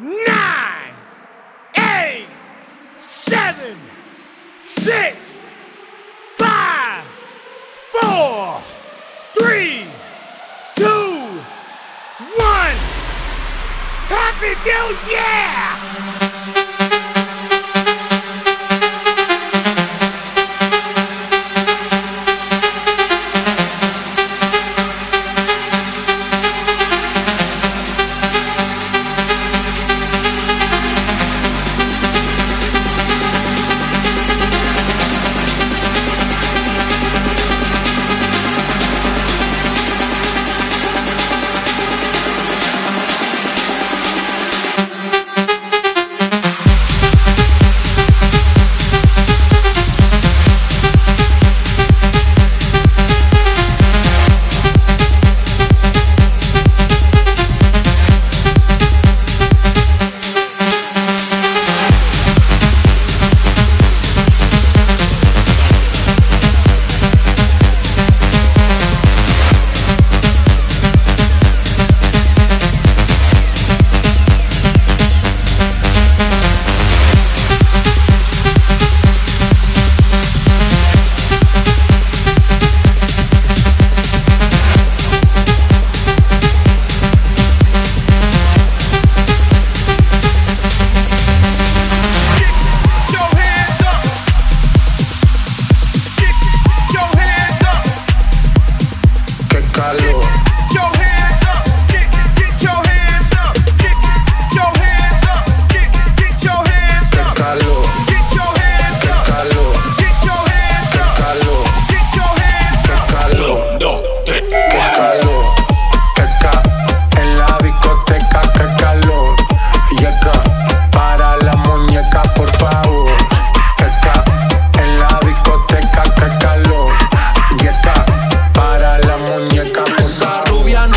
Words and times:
No! 0.00 0.23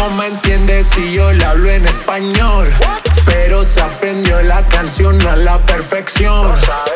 no 0.09 0.15
me 0.15 0.27
entiende 0.27 0.83
si 0.83 1.13
yo 1.13 1.33
le 1.33 1.43
hablo 1.43 1.69
en 1.69 1.85
español. 1.85 2.67
Pero 3.25 3.63
se 3.63 3.81
aprendió 3.81 4.41
la 4.43 4.63
canción 4.67 5.19
a 5.27 5.35
la 5.35 5.57
perfección. 5.59 6.53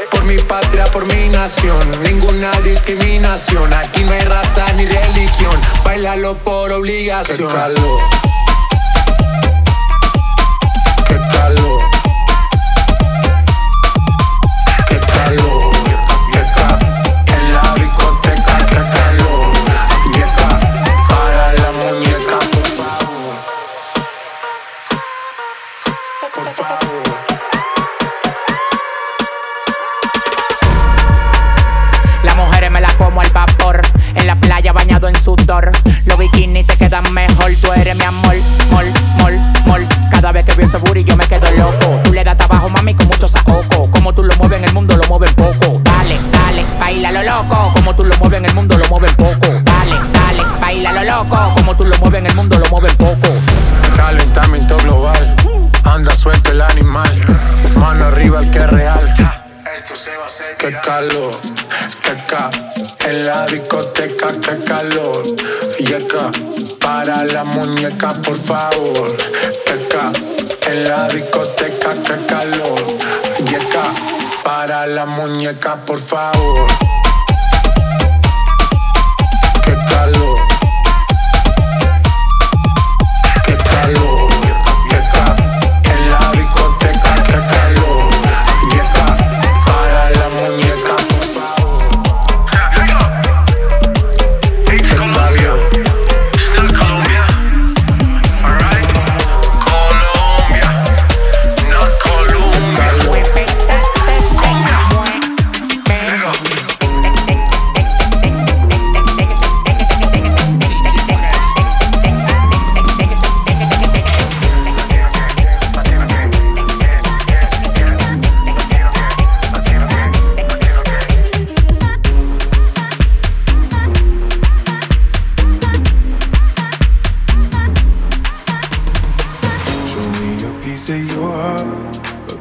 Por 0.09 0.23
mi 0.25 0.37
patria, 0.37 0.85
por 0.85 1.05
mi 1.05 1.29
nación, 1.29 1.79
ninguna 2.03 2.51
discriminación. 2.61 3.73
Aquí 3.73 4.03
no 4.03 4.11
hay 4.13 4.21
raza 4.21 4.65
ni 4.73 4.85
religión. 4.85 5.59
Bailalo 5.83 6.37
por 6.37 6.71
obligación. 6.71 7.49
Qué 7.49 7.55
calor. 7.55 8.01
Qué 11.07 11.17
calor. 11.37 11.80
bikini 36.41 36.63
te 36.63 36.77
quedan 36.77 37.13
mejor. 37.13 37.55
Tú 37.61 37.71
eres 37.73 37.95
mi 37.95 38.03
amor, 38.03 38.35
mol, 38.71 38.85
mol, 39.17 39.39
mol. 39.65 39.87
Cada 40.09 40.31
vez 40.31 40.45
que 40.45 40.53
veo 40.53 40.65
ese 40.65 40.77
booty 40.77 41.03
yo 41.03 41.15
me 41.15 41.27
quedo 41.27 41.49
loco. 41.51 42.01
Tú 42.03 42.13
le 42.13 42.23
das 42.23 42.37
trabajo, 42.37 42.69
mami, 42.69 42.93
con 42.95 43.07
mucho 43.07 43.27
saoco. 43.27 43.89
Como 43.91 44.13
tú 44.13 44.23
lo 44.23 44.35
mueves 44.37 44.59
en 44.59 44.65
el 44.65 44.73
mundo, 44.73 44.95
lo 44.97 45.03
mueves 45.05 45.33
poco. 45.33 45.79
Dale, 45.83 46.19
dale, 46.31 46.65
baila 46.79 47.11
lo 47.11 47.23
loco. 47.23 47.71
Como 47.73 47.95
tú 47.95 48.05
lo 48.05 48.15
mueves 48.17 48.39
en 48.39 48.45
el 48.45 48.53
mundo, 48.53 48.77
lo 48.77 48.87
mueves 48.87 49.13
poco. 49.15 49.47
Dale, 49.63 49.95
dale, 50.13 50.43
baila 50.59 50.91
lo 50.91 51.03
loco. 51.03 51.53
Como 51.53 51.75
tú 51.75 51.85
lo 51.85 51.97
mueves 51.97 52.19
en 52.19 52.27
el 52.27 52.35
mundo, 52.35 52.57
lo 52.57 52.67
mueves 52.69 52.95
poco. 52.95 53.29
Calentamiento 53.95 54.77
global. 54.77 55.35
Anda 55.83 56.15
suelto 56.15 56.51
el 56.51 56.61
animal. 56.61 57.39
Mano 57.75 58.05
arriba 58.05 58.39
el 58.39 58.49
que 58.51 58.59
es 58.59 58.69
real 58.69 59.40
Qué 60.57 60.71
calor, 60.79 61.37
queca. 62.01 62.49
En 63.09 63.25
la 63.25 63.45
discoteca, 63.47 64.31
qué 64.39 64.63
calor. 64.63 65.25
Yeca, 65.79 66.31
para 66.79 67.25
la 67.25 67.43
muñeca, 67.43 68.13
por 68.13 68.35
favor. 68.35 69.17
Queca. 69.65 70.13
En 70.67 70.87
la 70.87 71.09
discoteca, 71.09 71.93
qué 72.05 72.25
calor. 72.25 72.87
Yeca, 73.43 73.91
para 74.45 74.87
la 74.87 75.05
muñeca, 75.05 75.75
por 75.85 75.99
favor. 75.99 76.67
Qué 79.65 79.75
calor. 79.89 80.40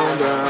down, 0.00 0.18
down. 0.18 0.49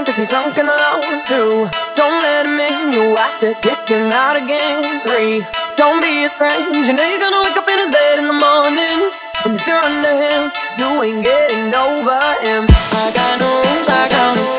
Calling 0.00 0.06
cause 0.06 0.18
he's 0.18 0.28
drunk 0.28 0.56
and 0.58 0.68
alone. 0.68 1.24
Two, 1.26 1.68
don't 1.96 2.22
let 2.22 2.46
him 2.46 2.58
in, 2.58 2.92
you 2.92 3.16
have 3.16 3.40
to 3.40 3.54
kick 3.60 3.88
him 3.88 4.12
out 4.12 4.36
again. 4.36 5.00
Three, 5.00 5.44
don't 5.76 6.00
be 6.00 6.22
his 6.22 6.32
friend, 6.32 6.74
you 6.74 6.92
know 6.92 7.04
you're 7.04 7.20
gonna 7.20 7.42
wake 7.42 7.56
up 7.56 7.68
in 7.68 7.78
his 7.78 7.90
bed 7.90 8.18
in 8.18 8.26
the 8.26 8.32
morning. 8.32 9.10
And 9.44 9.54
if 9.56 9.66
you're 9.66 9.76
under 9.76 10.14
him, 10.14 10.52
you 10.78 11.02
ain't 11.02 11.24
getting 11.24 11.74
over 11.74 12.20
him. 12.44 12.66
I 12.92 13.12
got 13.14 13.40
no 13.40 13.48
rules, 13.48 13.88
I 13.88 14.08
got 14.08 14.36
no 14.36 14.49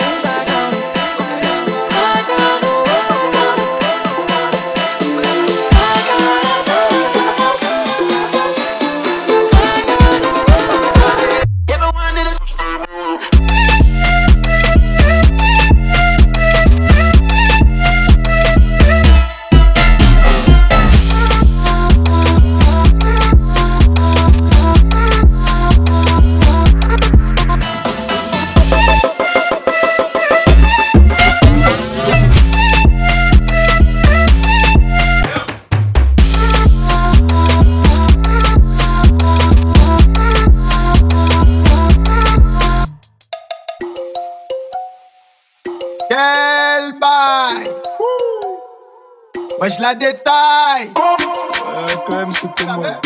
je 49.72 49.82
la 49.82 49.96
détaille. 49.96 50.92
Ouais, 50.96 51.96
quand 52.06 52.16
même, 52.18 52.34
c'était 52.34 52.66
moi. 52.66 53.02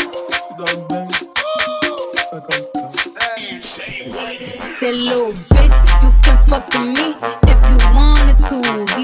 Say, 4.79 4.91
little 4.91 5.33
bitch, 5.51 5.77
you 6.01 6.11
can 6.23 6.37
fuck 6.47 6.67
with 6.73 6.81
me 6.81 7.15
if 7.47 7.59
you 7.69 7.77
wanted 7.93 8.37
to. 8.49 8.94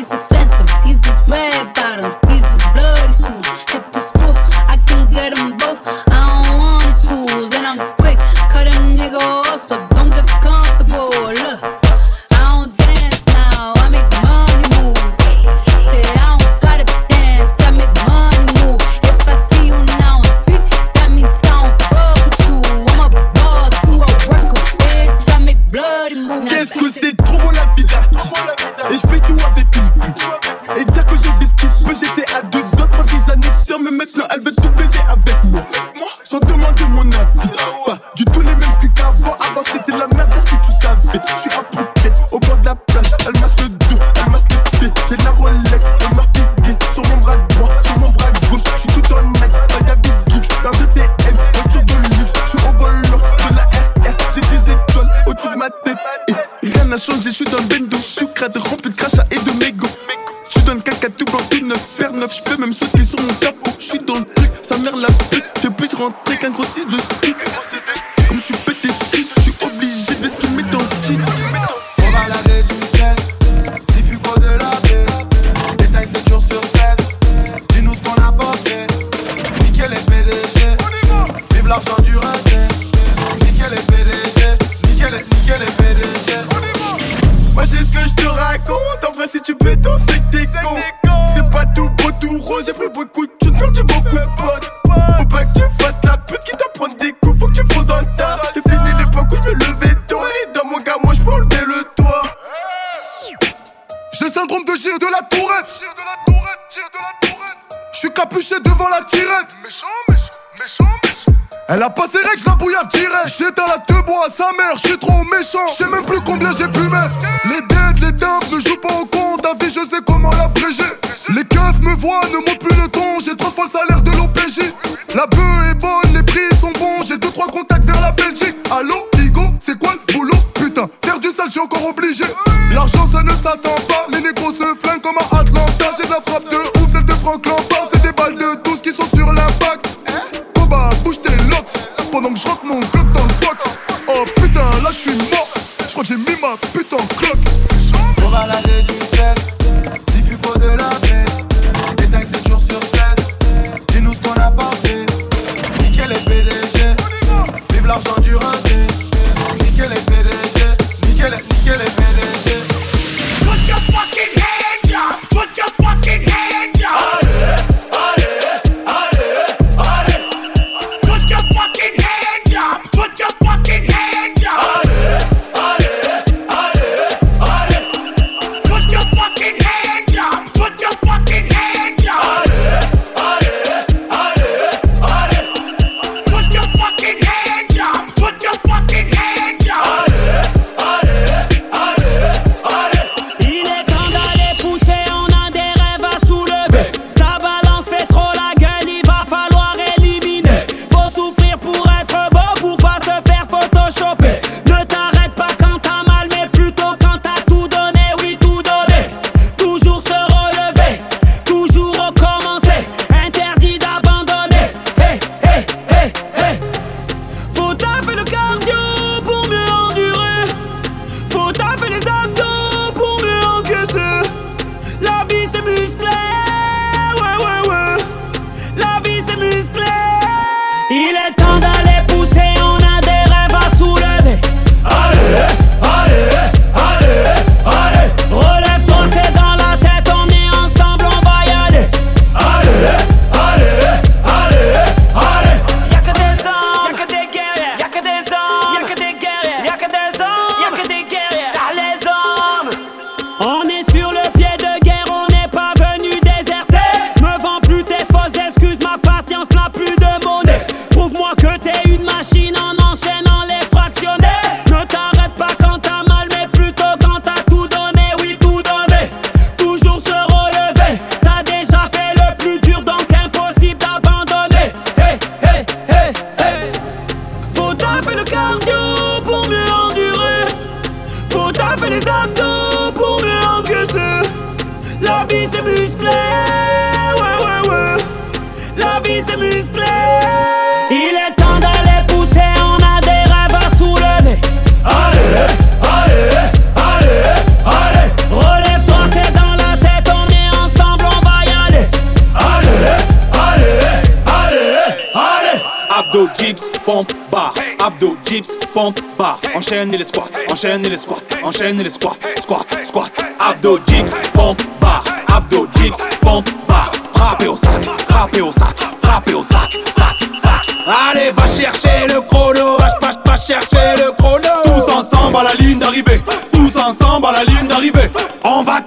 Enchaîne 309.55 309.91
les 309.91 310.03
squats, 310.03 310.29
enchaîne 310.49 310.83
les 310.83 310.97
squats, 310.97 311.17
enchaîne 311.43 311.83
les 311.83 311.89
squats, 311.89 312.17
squat, 312.37 312.65
squat, 312.81 313.11
abdo 313.39 313.77
dips, 313.79 314.29
pompe, 314.33 314.61
bar, 314.79 315.03
abdo 315.27 315.67
dips, 315.75 316.01
pompe, 316.21 316.49
bar, 316.67 316.91
frappez 317.13 317.47
au 317.47 317.57
sac, 317.57 317.83
frappez 318.07 318.41
au 318.41 318.51
sac, 318.51 318.75
frappez 319.03 319.33
au 319.33 319.43
sac, 319.43 319.69
sac, 319.97 320.29
sac. 320.41 320.75
Allez, 320.87 321.31
va 321.31 321.45
chercher 321.45 322.07
le 322.07 322.21
chrono, 322.21 322.77
va, 322.77 322.87
va, 323.01 323.11
va 323.25 323.37
chercher 323.37 323.97
le 323.97 324.11
chrono. 324.17 324.63
Tous 324.63 324.91
ensemble 324.91 325.37
à 325.37 325.43
la 325.43 325.53
ligne 325.55 325.79
d'arrivée, 325.79 326.21
tous 326.53 326.77
ensemble 326.77 327.27
à 327.27 327.31
la 327.33 327.43
ligne 327.43 327.67
d'arrivée. 327.67 328.09
On 328.43 328.63
va 328.63 328.81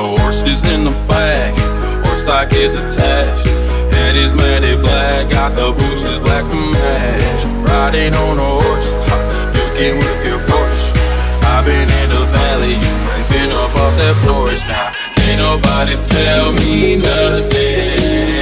The 0.00 0.06
horses 0.22 0.64
in 0.72 0.84
the 0.84 0.96
back, 1.06 1.52
horse 2.06 2.22
stock 2.22 2.54
is 2.54 2.74
attached. 2.74 3.44
Head 3.92 4.16
is 4.16 4.32
matted 4.32 4.80
black, 4.80 5.28
got 5.28 5.54
the 5.54 5.72
bushes 5.72 6.18
black 6.20 6.42
to 6.50 6.56
match. 6.56 7.44
Riding 7.68 8.14
on 8.14 8.38
a 8.38 8.50
horse, 8.64 8.92
you 9.52 9.66
can 9.76 9.98
whip 10.00 10.24
your 10.24 10.40
Porsche. 10.48 10.96
I've 11.52 11.66
been 11.66 11.84
in 11.84 12.08
the 12.08 12.24
valley, 12.32 12.80
you 12.80 12.94
ain't 13.12 13.28
been 13.28 13.52
up 13.52 13.76
off 13.76 13.94
that 14.00 14.16
porch 14.24 14.64
now. 14.72 14.88
Can't 15.20 15.36
nobody 15.36 15.94
tell 16.08 16.52
me 16.64 16.96
nothing. 16.96 18.40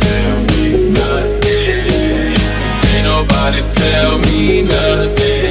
Tell 0.00 0.36
me 0.48 0.64
nothing. 0.96 2.32
Can't 2.88 3.04
nobody 3.04 3.60
tell 3.76 4.16
me 4.20 4.62
nothing, 4.62 5.45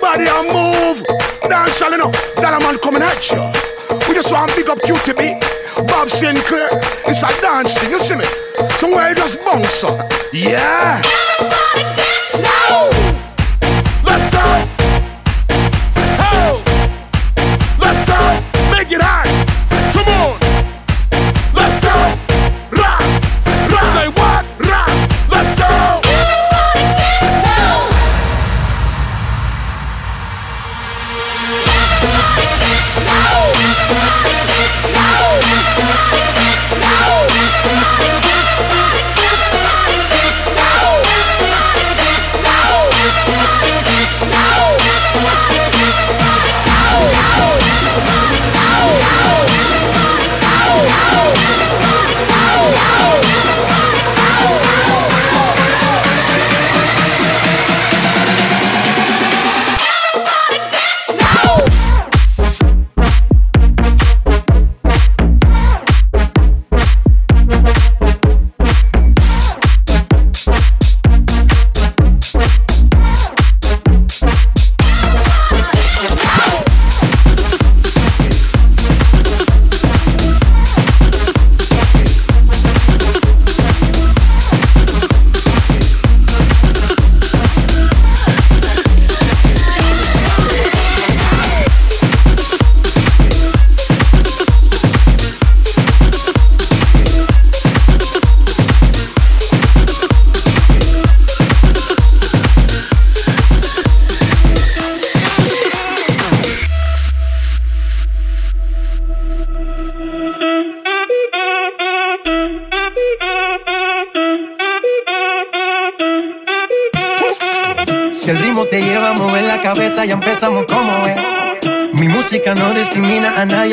body 0.00 0.26
and 0.26 0.48
move. 0.48 1.04
Dance 1.48 1.78
shall 1.78 1.92
enough. 1.92 2.16
That 2.36 2.60
man 2.60 2.78
coming 2.78 3.02
at 3.02 3.22
you. 3.30 3.44
We 4.08 4.14
just 4.14 4.32
want 4.32 4.54
big 4.56 4.68
up 4.68 4.80
cutie 4.82 5.12
QTB. 5.12 5.86
Bob 5.88 6.08
Sinclair. 6.08 6.68
It's 7.06 7.22
a 7.22 7.30
dance 7.40 7.74
thing, 7.78 7.90
you 7.90 8.00
see 8.00 8.16
me? 8.16 8.24
Somewhere 8.78 9.10
you 9.10 9.14
just 9.14 9.44
bounce 9.44 9.84
up. 9.84 10.10
Yeah. 10.32 11.29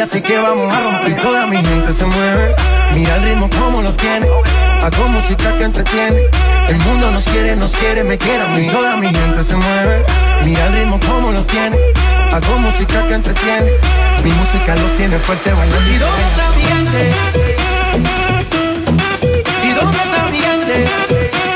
Así 0.08 0.22
que 0.22 0.38
vamos 0.38 0.72
a 0.72 0.80
romper. 0.80 1.20
Toda 1.20 1.48
mi 1.48 1.58
gente 1.58 1.92
se 1.92 2.06
mueve, 2.06 2.56
mira 2.94 3.18
el 3.18 3.24
ritmo 3.24 3.50
como 3.50 3.82
los 3.82 3.98
tiene. 3.98 4.26
Hago 4.82 5.10
música 5.10 5.52
que 5.58 5.66
entretiene. 5.66 6.22
El 6.70 6.78
mundo 6.80 7.12
nos 7.12 7.26
quiere, 7.26 7.58
nos 7.58 7.74
quiere, 7.74 8.06
me 8.06 8.18
quiere 8.18 8.44
a 8.44 8.48
mí. 8.48 8.70
Toda 8.70 8.96
mi 8.96 9.08
gente 9.08 9.44
se 9.44 9.56
mueve, 9.56 10.06
mira 10.46 10.66
el 10.68 10.74
ritmo 10.74 10.98
como 11.06 11.32
los 11.34 11.46
tiene. 11.48 11.76
Hago 12.32 12.58
música 12.60 13.06
que 13.08 13.16
entretiene. 13.16 13.72
Mi 14.24 14.32
música 14.32 14.76
los 14.78 14.96
tiene 14.96 15.20
fuerte 15.20 15.52
bailando. 15.52 15.92
¿Y 15.92 15.98
dónde 15.98 16.24
está 16.24 16.50
mi 16.56 16.62
gente? 16.64 17.14
Okay. 21.10 21.47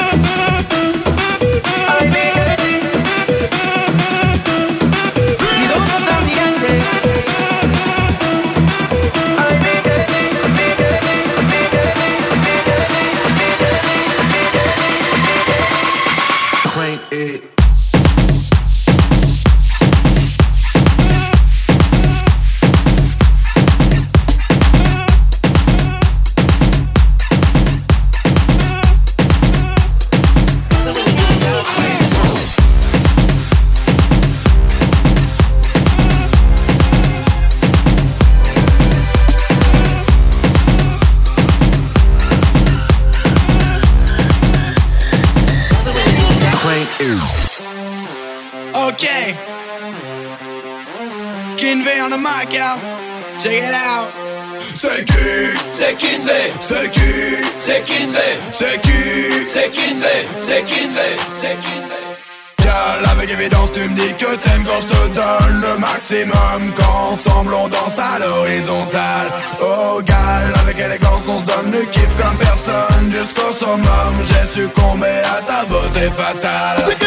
Maximum 66.11 66.73
Quand 66.77 67.13
ensemble 67.13 67.53
on 67.53 67.67
danse 67.67 67.97
à 67.97 68.19
l'horizontale 68.19 69.27
Oh 69.61 70.01
gal, 70.03 70.53
avec 70.61 70.77
élégance 70.77 71.21
on 71.27 71.39
se 71.39 71.45
donne 71.45 71.71
le 71.71 71.85
kiff 71.85 72.09
comme 72.17 72.37
personne. 72.37 73.11
Jusqu'au 73.11 73.53
summum, 73.59 74.13
j'ai 74.27 74.61
succombé 74.61 75.07
à 75.07 75.41
ta 75.41 75.65
beauté 75.65 76.09
fatale. 76.17 76.97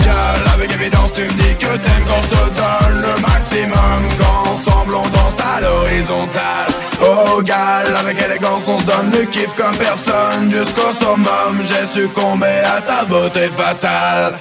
Gal, 0.00 0.40
avec 0.54 0.72
évidence 0.72 1.12
tu 1.14 1.22
me 1.22 1.28
dis 1.28 1.54
que 1.56 1.76
t'aimes 1.76 2.04
quand 2.08 2.22
je 2.22 2.28
te 2.28 2.44
donne 2.60 3.00
le 3.00 3.20
maximum. 3.20 4.00
Quand 4.20 4.50
ensemble 4.52 4.94
on 4.96 5.08
danse 5.08 5.40
à 5.56 5.60
l'horizontale 5.60 6.68
Oh 7.00 7.42
gal, 7.42 7.96
avec 8.00 8.20
élégance 8.20 8.62
on 8.66 8.78
se 8.80 8.84
donne 8.84 9.10
le 9.12 9.24
kiff 9.26 9.54
comme 9.56 9.76
personne. 9.76 10.50
Jusqu'au 10.50 10.92
summum, 11.00 11.64
j'ai 11.66 12.00
succombé 12.00 12.52
à 12.64 12.80
ta 12.80 13.04
beauté 13.04 13.48
fatale 13.56 14.38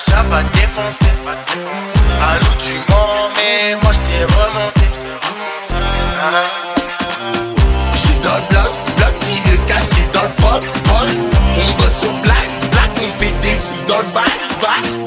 Nacha 0.00 0.22
va 0.30 0.42
défoncer 0.54 1.12
Allô 2.22 2.46
tu 2.58 2.72
mens 2.88 3.28
mais 3.36 3.74
moi 3.82 3.92
je 3.92 4.00
t'ai 4.00 4.24
remonté 4.24 4.86
Ah. 6.22 6.44
J'suis 7.96 8.18
dans 8.22 8.36
le 8.36 8.42
bloc, 8.48 8.72
bloc 8.96 9.66
caché 9.66 10.08
dans 10.14 10.22
le 10.22 10.28
pot, 10.36 10.66
On 10.88 11.82
bosse 11.82 11.98
sur 12.00 12.12
black, 12.22 12.48
black 12.70 12.90
on 12.96 13.20
fait 13.20 13.34
des 13.42 13.56
sous 13.56 13.84
dans 13.86 13.98
le 13.98 14.04
bac, 14.14 14.38
bac 14.62 15.00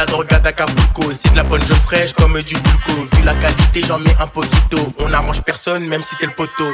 la 0.00 0.06
drogue 0.06 0.32
à 0.32 0.36
Acapulco, 0.36 1.12
c'est 1.12 1.30
de 1.30 1.36
la 1.36 1.42
bonne 1.42 1.60
jaune 1.66 1.76
fraîche 1.76 2.14
comme 2.14 2.40
du 2.40 2.54
gluco 2.54 3.04
Vu 3.12 3.22
la 3.22 3.34
qualité 3.34 3.82
j'en 3.86 3.98
mets 3.98 4.16
un 4.18 4.26
poquito 4.26 4.78
On 4.98 5.12
arrange 5.12 5.42
personne 5.42 5.86
même 5.86 6.02
si 6.02 6.16
t'es 6.16 6.24
le 6.24 6.32
poteau. 6.32 6.70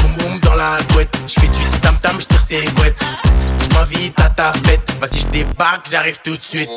Boum 0.00 0.12
boum 0.16 0.38
dans 0.40 0.54
la 0.54 0.76
couette, 0.92 1.12
j'fais 1.26 1.48
du 1.48 1.80
tam 1.80 1.96
tam, 2.00 2.20
j'tire 2.20 2.40
ses 2.40 2.62
couettes. 2.76 3.04
J'm'invite 3.64 4.20
à 4.20 4.28
ta 4.28 4.52
fête, 4.64 4.94
vas-y 5.00 5.22
j'débarque, 5.22 5.88
j'arrive 5.90 6.20
tout 6.22 6.36
de 6.36 6.44
suite. 6.44 6.70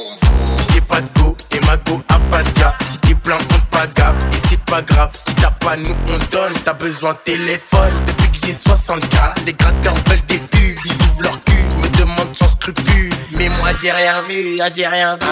J'ai 0.74 0.82
pas 0.82 1.02
de 1.02 1.20
go 1.20 1.38
et 1.66 1.68
ma 1.68 1.78
go 1.78 2.02
a 2.10 2.20
pas 2.32 2.44
de 2.44 2.50
gars 2.60 2.76
Si 2.90 2.98
t'es 3.00 3.16
plein 3.16 3.38
compte 3.38 3.66
pas 3.72 3.86
et 3.86 4.38
c'est 4.48 4.60
pas 4.66 4.82
grave 4.82 5.12
Si 5.14 5.34
t'as 5.36 5.52
pas 5.52 5.76
nous 5.76 5.96
on 6.10 6.18
donne, 6.36 6.54
t'as 6.64 6.74
besoin 6.74 7.14
de 7.14 7.18
téléphone 7.26 7.94
Depuis 8.08 8.32
que 8.32 8.48
j'ai 8.48 8.54
60k, 8.54 9.46
les 9.46 9.54
gratteurs 9.54 9.94
veulent 10.08 10.26
des 10.28 10.38
pubs 10.38 10.80
Ils 10.86 10.92
ouvrent 10.92 11.24
leur 11.24 11.44
cul, 11.44 11.64
me 11.82 11.88
demandent 11.98 12.36
sans 12.36 12.50
scrupule 12.50 13.14
Mais 13.32 13.50
moi 13.50 13.70
j'ai 13.82 13.92
rien 13.92 14.22
vu, 14.24 14.60
ah, 14.62 14.70
j'ai 14.76 14.88
rien 14.88 15.16
vu 15.16 15.28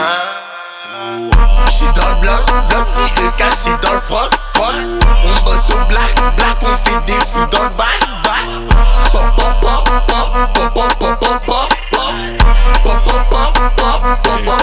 J'suis 1.69 1.85
dans 1.95 2.09
le 2.09 2.21
bloc, 2.21 2.45
bloc 2.69 2.85
tiré 2.91 3.29
caché 3.37 3.71
dans 3.81 3.93
le 3.93 4.01
froc 4.01 4.31
On 4.57 5.45
bosse 5.45 5.69
au 5.69 5.85
black, 5.89 6.15
black 6.37 6.57
on 6.61 6.77
fait 6.89 7.05
des 7.05 7.19
sous 7.25 7.45
dans 7.51 7.63
le 7.63 7.69
pop 7.69 8.03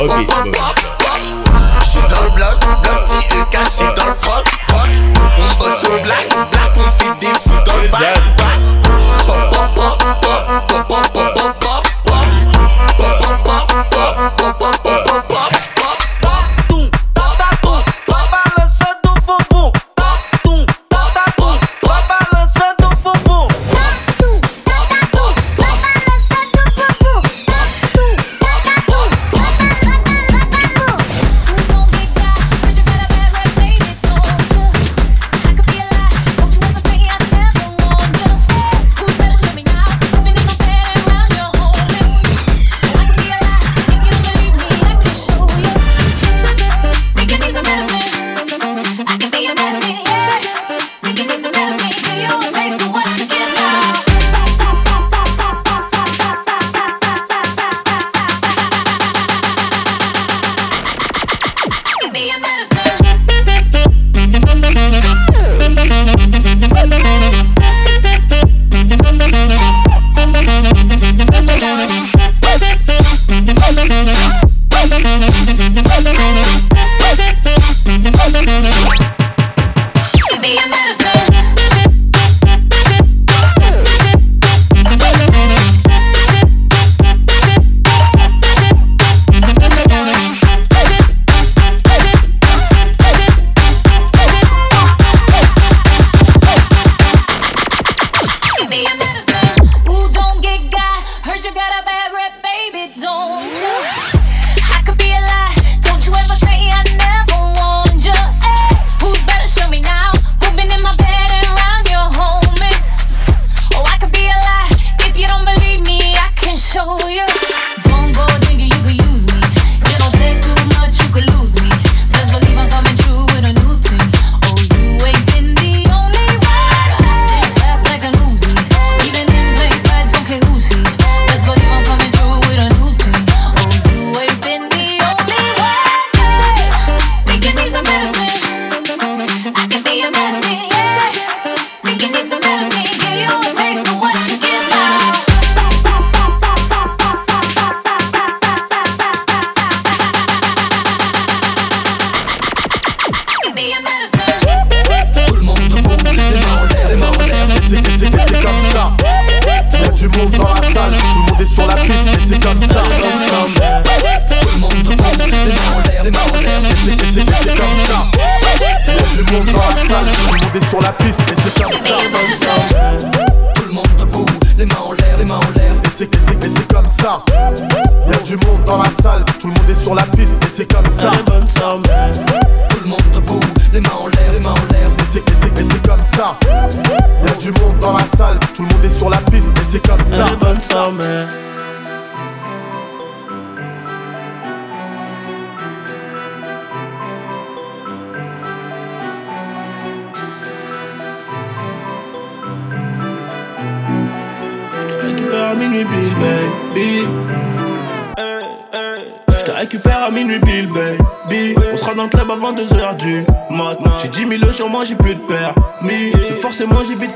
J'suis 0.00 1.10
dans 2.08 2.24
le 2.24 2.30
bloc, 2.30 2.58
bloc 2.82 3.04
tiré 3.06 3.44
caché 3.50 3.84
dans 3.96 4.06
le 4.06 4.14
froc, 4.14 4.44
froc 4.68 4.88
On 5.38 5.58
bosse 5.58 5.84
au 5.84 6.02
black, 6.02 6.28
black 6.50 6.72
on 6.76 6.90
fait 6.98 7.18
des 7.20 7.34
sous 7.38 7.50
dans 7.66 7.76
le 7.76 7.88
bac, 7.88 8.00
bac 8.36 8.58
Pop, 9.26 9.36
pop, 9.52 9.68
pop, 9.74 9.98
pop, 9.98 10.46
pop, 10.68 10.86
pop, 10.88 11.12
pop, 11.12 11.34
pop, 11.34 11.54
pop 11.60 11.84
Pop, 12.96 13.18
pop, 13.20 13.38
pop, 13.44 13.66
pop, 13.68 13.90
pop, 13.90 14.36
pop, 14.36 14.58
pop, 14.58 14.82
pop, 14.82 15.10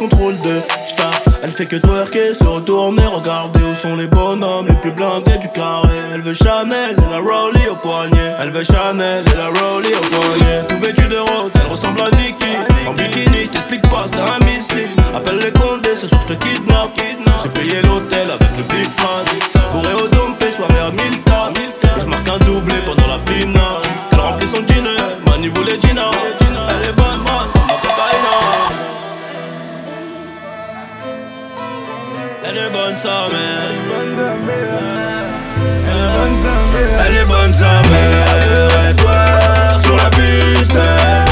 contrôle 0.09 0.37
de. 0.41 0.61
Elle 1.43 1.51
fait 1.51 1.67
que 1.67 1.77
twerker, 1.77 2.35
se 2.35 2.45
retourner, 2.45 3.05
regarder 3.05 3.61
où 3.61 3.75
sont 3.75 3.97
les 3.97 4.07
bonhommes 4.07 4.67
les 4.67 4.75
plus 4.75 4.91
blindés 4.91 5.39
du 5.39 5.49
carré. 5.51 5.97
Elle 6.13 6.23
veut 6.23 6.35
Chanel 6.35 6.97
et 6.97 7.11
la 7.11 7.19
Rollie 7.19 7.69
au 7.71 7.77
poignet. 7.77 8.33
Elle 8.41 8.51
veut 8.51 8.65
Chanel 8.65 9.23
et 9.31 9.37
la 9.37 9.49
Rollie 9.49 9.95
au 9.95 10.07
poignet. 10.15 10.61
Tout 10.69 10.79
vêtu 10.79 11.07
de 11.09 11.19
rose, 11.19 11.53
elle 11.55 11.71
ressemble 11.71 12.01
à 12.01 12.11
Nikki. 12.17 12.55
En 12.89 12.95
bikini, 12.95 13.45
je 13.45 13.51
t'explique 13.51 13.83
pas, 13.83 14.07
c'est 14.11 14.21
un 14.21 14.45
missile. 14.45 14.89
Appelle 15.15 15.39
les 15.39 15.53
condés, 15.53 15.97
ce 15.97 16.07
soir 16.07 16.21
je 16.27 16.35
te 16.35 16.45
kidnappe. 16.45 16.99
J'ai 17.43 17.49
payé 17.51 17.83
l'hôtel 17.83 18.29
avec 18.31 18.51
le 18.57 18.63
big. 18.65 18.89
Bourré 19.73 19.95
au 19.95 20.09
dompé, 20.09 20.51
soirée 20.51 20.81
à 20.81 20.91
1000 20.91 21.24
Elle 33.07 33.11
est 33.11 33.83
bonne 33.87 34.17
sa 34.17 34.35
mère. 34.47 34.81
Elle 35.87 36.01
est 36.01 36.09
bonne 36.17 36.39
sa 36.39 36.55
mère. 36.73 37.01
Elle 37.07 37.17
est 37.17 37.27
bonne 37.27 37.53
sa 37.53 37.73
mère. 37.91 38.97
Toi, 38.97 39.21
sur 39.83 39.97
la 39.97 40.09
piste, 40.09 40.73
j'claque 40.73 41.24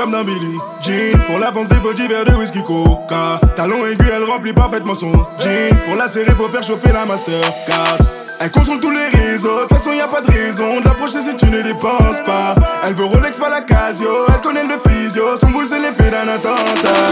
comme 0.00 0.12
dans 0.12 0.24
Billy 0.24 0.56
Jean. 0.82 1.18
Pour 1.26 1.38
l'avance 1.38 1.68
des 1.68 1.76
petits 1.76 2.08
verres 2.08 2.24
de 2.24 2.32
whisky 2.32 2.62
coca. 2.62 3.38
Talon 3.54 3.84
aigu, 3.84 4.06
elle 4.10 4.24
remplit 4.24 4.54
parfaitement 4.54 4.94
son 4.94 5.12
jean. 5.38 5.76
Pour 5.86 5.96
la 5.96 6.08
serrer, 6.08 6.32
faut 6.32 6.48
faire 6.48 6.62
chauffer 6.62 6.90
la 6.90 7.04
Mastercard. 7.04 7.98
Elle 8.40 8.50
contrôle 8.50 8.80
tous 8.80 8.90
les 8.90 9.08
réseaux, 9.08 9.56
de 9.56 9.60
toute 9.62 9.72
façon 9.72 9.92
y 9.92 10.00
a 10.00 10.08
pas 10.08 10.22
de 10.22 10.30
raison 10.30 10.80
de 10.80 10.86
l'approcher 10.86 11.20
si 11.20 11.36
tu 11.36 11.46
ne 11.50 11.60
dépenses 11.60 12.20
pas. 12.24 12.54
Elle 12.82 12.94
veut 12.94 13.04
Rolex, 13.04 13.36
pas 13.36 13.50
la 13.50 13.60
Casio, 13.60 14.08
elle 14.28 14.40
connaît 14.40 14.64
le 14.64 14.78
physio. 14.88 15.36
Son 15.36 15.50
boule 15.50 15.68
c'est 15.68 15.78
l'effet 15.78 16.10
d'un 16.10 16.32
attentat. 16.32 17.10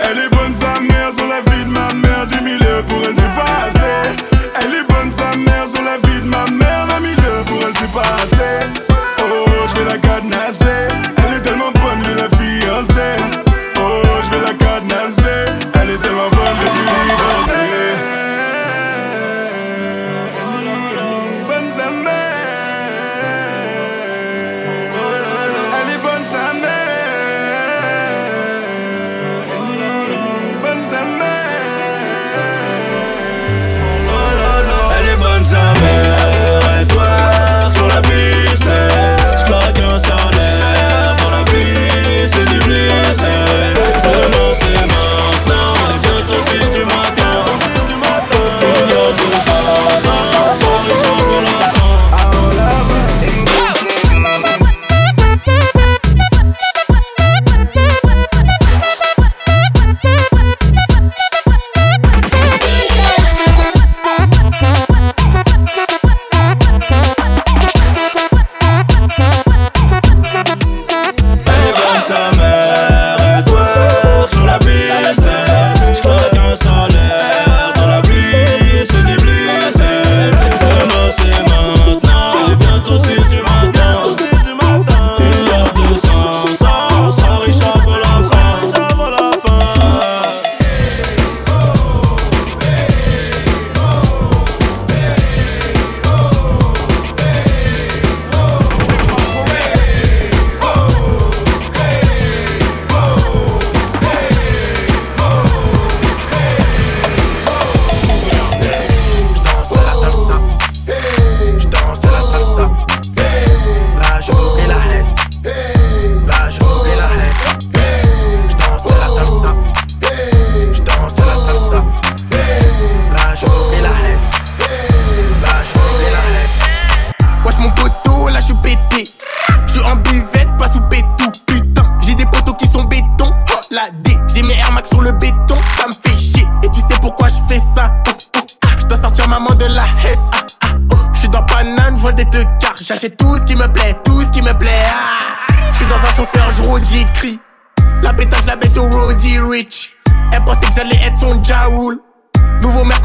Elle 0.00 0.18
est 0.18 0.28
bonne 0.28 0.52
sa 0.52 0.78
mère 0.80 1.10
sur 1.10 1.26
la 1.26 1.40
vie 1.40 1.64
de 1.64 1.70
ma 1.70 1.94
mère. 1.94 2.26
10 2.26 2.34
000 2.34 2.58
pour 2.86 2.98
elle 2.98 3.14
c'est 3.14 3.34
pas 3.34 3.64
assez. 3.66 4.16
Elle 4.60 4.74
est 4.74 4.86
bonne 4.86 5.10
sa 5.10 5.34
mère 5.38 5.66
sur 5.66 5.82
la 5.82 5.96
vie 5.96 6.20
de 6.20 6.26
ma 6.26 6.44
mère. 6.50 6.86
20 6.88 7.00
000 7.00 7.16
pour 7.46 7.66
elle 7.66 7.74
c'est 7.74 7.92
pas 7.92 8.14
assez. 8.22 8.82
Oh 9.20 9.46
je 9.68 9.80
vais 9.80 9.90
la 9.90 9.96
cadenasser 9.96 10.73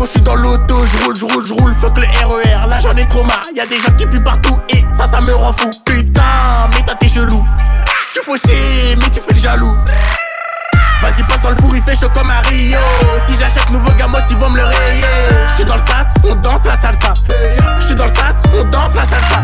suis 0.09 0.21
dans 0.21 0.35
l'auto, 0.35 0.85
je 0.85 1.03
roule, 1.03 1.15
je 1.15 1.25
roule, 1.25 1.45
je 1.45 1.53
roule, 1.53 1.73
fuck 1.75 1.97
le 1.97 2.05
RER, 2.05 2.67
là 2.67 2.79
j'en 2.81 2.95
ai 2.95 3.07
trop 3.07 3.23
marre, 3.23 3.45
y'a 3.55 3.65
des 3.65 3.79
gens 3.79 3.91
qui 3.97 4.05
puent 4.07 4.23
partout 4.23 4.59
et 4.69 4.83
ça, 4.97 5.09
ça 5.09 5.21
me 5.21 5.33
rend 5.33 5.53
fou. 5.53 5.69
Putain, 5.85 6.21
mais 6.73 6.83
t'as 6.85 6.95
t'es 6.95 7.07
chelou. 7.07 7.45
J'suis 8.09 8.21
fauché, 8.25 8.95
mais 8.97 9.09
tu 9.11 9.21
fais 9.21 9.33
le 9.33 9.39
jaloux. 9.39 9.75
Vas-y, 11.01 11.23
passe 11.23 11.41
dans 11.41 11.51
le 11.51 11.55
four, 11.57 11.75
il 11.75 11.81
fait 11.83 11.95
chaud 11.95 12.09
comme 12.13 12.29
à 12.29 12.41
Rio. 12.41 12.79
Si 13.27 13.35
j'achète 13.35 13.69
nouveau 13.69 13.91
gamos, 13.97 14.17
ils 14.29 14.35
vont 14.35 14.49
me 14.49 14.57
le 14.57 14.65
rayer. 14.65 15.05
J'suis 15.47 15.65
dans 15.65 15.75
le 15.75 15.81
sas, 15.87 16.07
on 16.29 16.35
danse 16.35 16.65
la 16.65 16.77
salsa. 16.77 17.13
J'suis 17.79 17.95
dans 17.95 18.05
le 18.05 18.15
sas, 18.15 18.35
on 18.53 18.63
danse 18.65 18.95
la 18.95 19.01
salsa. 19.03 19.41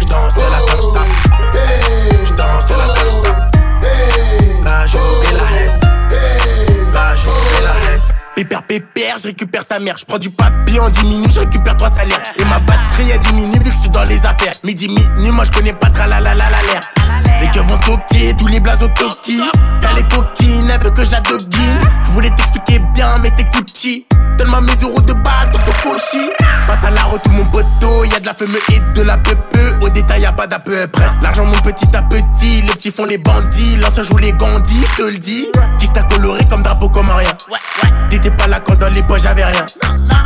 J'danse 0.00 0.34
la 0.36 0.60
salsa. 0.66 1.04
J'danse 2.24 2.70
la 2.70 2.86
salsa. 2.94 3.50
Là, 4.64 4.86
j'ai 4.86 4.98
oublié 4.98 5.32
la 5.34 5.60
hesse. 5.60 5.87
Pépère, 8.38 8.62
pépère, 8.62 9.18
je 9.18 9.26
récupère 9.26 9.64
sa 9.64 9.80
mère. 9.80 9.98
Je 9.98 10.04
prends 10.04 10.16
du 10.16 10.30
papier 10.30 10.78
en 10.78 10.88
10 10.88 11.02
minutes, 11.02 11.32
je 11.32 11.40
récupère 11.40 11.76
trois 11.76 11.90
salaires. 11.90 12.22
Et 12.38 12.44
ma 12.44 12.60
batterie 12.60 13.10
a 13.10 13.18
diminue 13.18 13.58
vu 13.58 13.70
que 13.70 13.74
je 13.74 13.80
suis 13.80 13.90
dans 13.90 14.04
les 14.04 14.24
affaires. 14.24 14.54
Midi, 14.62 14.86
minuit, 14.86 15.32
moi 15.32 15.44
je 15.44 15.50
connais 15.50 15.72
pas 15.72 15.90
tra 15.90 16.06
la 16.06 16.20
la 16.20 16.36
la 16.36 16.48
la 16.48 16.62
l'air. 16.62 16.97
Les 17.40 17.48
keufs 17.48 17.66
vont 17.66 17.78
toquer, 17.78 18.34
tous 18.36 18.46
les 18.46 18.60
blazes 18.60 18.82
au 18.82 18.88
toki. 18.88 19.40
Elle 19.90 19.98
est 19.98 20.12
coquine, 20.12 20.70
elle 20.72 20.80
veut 20.82 20.90
que 20.90 21.04
je 21.04 21.10
la 21.10 21.20
doguine. 21.20 21.80
Je 22.02 22.10
voulais 22.10 22.30
t'expliquer 22.30 22.80
bien, 22.94 23.18
mais 23.18 23.30
t'écoutes 23.30 23.70
chi. 23.74 24.06
Donne-moi 24.36 24.60
mes 24.60 24.84
euros 24.84 25.00
de 25.00 25.12
balle, 25.12 25.50
ton 25.52 25.58
cochi. 25.82 26.30
Passe 26.66 26.84
à 26.84 26.90
la 26.90 27.02
route, 27.02 27.22
tout 27.22 27.30
mon 27.30 27.44
poteau. 27.46 28.04
Y'a 28.04 28.20
de 28.20 28.26
la 28.26 28.34
fumée 28.34 28.58
et 28.70 28.80
de 28.94 29.02
la 29.02 29.16
peu. 29.16 29.36
Au 29.80 29.88
détail, 29.88 30.22
y'a 30.22 30.32
pas 30.32 30.46
d'à 30.46 30.58
peu 30.58 30.86
près. 30.86 31.06
L'argent 31.22 31.44
monte 31.44 31.62
petit 31.62 31.94
à 31.96 32.02
petit. 32.02 32.62
Les 32.62 32.72
petits 32.72 32.90
font 32.90 33.04
les 33.04 33.18
bandits. 33.18 33.76
L'ancien 33.76 34.02
joue 34.02 34.18
les 34.18 34.32
gandis, 34.32 34.80
je 34.92 35.02
te 35.02 35.08
le 35.08 35.18
dis. 35.18 35.48
Qui 35.78 35.88
t'a 35.88 36.02
coloré 36.02 36.44
comme 36.48 36.62
drapeau, 36.62 36.88
comme 36.88 37.10
rien. 37.10 37.30
T'étais 38.10 38.30
pas 38.30 38.46
là 38.46 38.60
quand 38.60 38.78
dans 38.78 38.88
les 38.88 39.02
poches 39.02 39.22
j'avais 39.22 39.44
rien. 39.44 39.66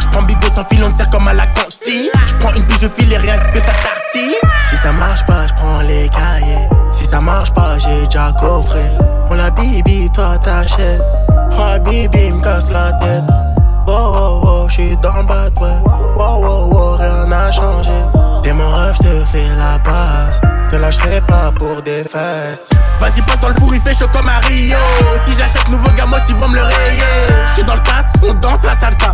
J'prends 0.00 0.22
bigo 0.22 0.48
sans 0.54 0.64
fil, 0.64 0.84
on 0.84 0.92
te 0.92 1.08
comme 1.10 1.26
à 1.26 1.34
la 1.34 1.46
cantine. 1.46 2.10
J'prends 2.26 2.54
une 2.54 2.62
puis 2.64 2.78
je 2.80 2.86
file 2.86 3.12
et 3.12 3.18
rien 3.18 3.36
que 3.52 3.58
ça 3.58 3.72
tartine. 3.72 4.34
Si 4.70 4.76
ça 4.76 4.92
marche 4.92 5.24
pas, 5.26 5.46
j'prends 5.48 5.80
les 5.80 6.08
cahiers. 6.08 6.68
Si 6.92 7.06
ça 7.06 7.20
marche 7.20 7.52
pas, 7.52 7.78
j'ai 7.78 8.04
déjà 8.04 8.32
coffré. 8.38 8.82
On 9.30 9.34
la 9.34 9.50
bibi, 9.50 10.10
toi 10.12 10.38
t'achètes. 10.38 11.02
Oh 11.30 11.78
bibi, 11.84 12.30
me 12.32 12.42
casse 12.42 12.70
la 12.70 12.92
tête. 12.92 13.24
Oh 13.86 13.90
oh 13.90 14.40
oh, 14.44 14.68
j'suis 14.68 14.96
dans 14.98 15.16
le 15.16 15.24
bad, 15.24 15.52
ouais. 15.60 15.68
Oh 16.16 16.40
oh 16.44 16.70
oh, 16.72 16.96
rien 16.98 17.26
n'a 17.26 17.50
changé. 17.50 17.90
T'es 18.42 18.52
mon 18.52 18.70
rêve, 18.70 18.94
j'te 18.94 19.26
fais 19.26 19.48
la 19.58 19.78
passe. 19.78 20.40
Te 20.70 20.76
lâcherai 20.76 21.20
pas 21.22 21.52
pour 21.58 21.82
des 21.82 22.04
fesses. 22.04 22.70
Vas-y, 23.00 23.20
passe 23.22 23.40
dans 23.40 23.48
le 23.48 23.54
four, 23.54 23.74
il 23.74 23.80
fait 23.80 23.94
chaud 23.94 24.08
comme 24.12 24.28
à. 24.28 24.40
Si 25.24 25.34
j'achète 25.34 25.68
nouveau 25.68 25.90
gamos, 25.96 26.16
ils 26.28 26.34
vont 26.36 26.48
me 26.48 26.56
le 26.56 26.62
rayer. 26.62 27.46
J'suis 27.46 27.64
dans 27.64 27.74
le 27.74 27.80
sas, 27.80 28.12
on 28.22 28.34
danse 28.34 28.62
la 28.64 28.76
salsa. 28.76 29.12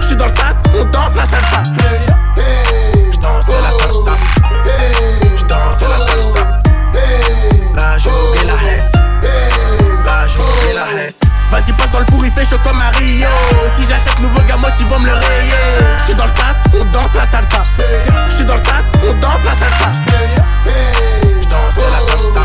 J'suis 0.00 0.16
dans 0.16 0.26
le 0.26 0.34
sas, 0.34 0.62
on 0.78 0.84
danse 0.84 1.14
la 1.16 1.22
salsa. 1.22 1.62
J'danse 3.12 3.46
la 3.48 3.70
salsa. 3.78 4.16
J'danse 5.36 5.80
la 5.80 6.06
salsa. 6.06 6.63
Là, 7.74 7.98
j'ai 7.98 8.10
oublié 8.10 8.46
la 8.46 8.54
hesse. 8.70 8.92
Là, 10.06 10.26
j'ai 10.26 10.38
oublié 10.38 10.74
la 10.74 11.02
hesse. 11.02 11.20
Vas-y, 11.50 11.72
passe 11.72 11.90
dans 11.90 12.00
le 12.00 12.06
four, 12.06 12.24
il 12.24 12.32
fait 12.32 12.44
chaud 12.44 12.58
comme 12.64 12.80
à 12.80 12.90
Rio. 12.98 13.28
Si 13.76 13.84
j'achète 13.84 14.18
nouveau 14.20 14.40
gamos, 14.48 14.68
ils 14.78 14.86
vont 14.86 14.98
me 14.98 15.06
le 15.06 15.14
rayer. 15.14 15.96
J'suis 15.98 16.14
dans 16.14 16.24
le 16.26 16.30
sas, 16.30 16.56
on 16.74 16.84
danse 16.86 17.14
la 17.14 17.26
salsa. 17.26 17.62
J'suis 18.28 18.44
dans 18.44 18.54
le 18.54 18.64
sas, 18.64 18.84
on 19.02 19.14
danse 19.14 19.44
la 19.44 19.52
salsa. 19.52 19.92
J'danse 21.42 21.76
la 21.76 22.00
salsa. 22.12 22.44